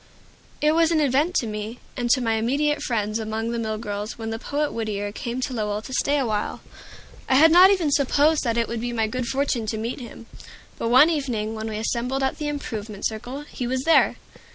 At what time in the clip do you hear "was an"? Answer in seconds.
0.71-0.99